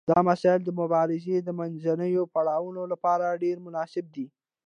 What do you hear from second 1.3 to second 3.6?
د منځنیو پړاوونو لپاره ډیر